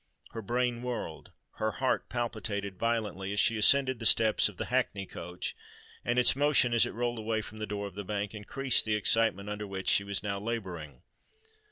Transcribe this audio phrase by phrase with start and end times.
[0.31, 6.17] Her brain whirled—her heart palpitated violently, as she ascended the steps of the hackney coach;—and
[6.17, 9.47] its motion, as it rolled away from the door of the bank, increased the excitement
[9.47, 11.03] under which she was now labouring.